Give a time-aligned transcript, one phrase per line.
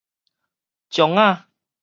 [0.89, 1.45] 終仔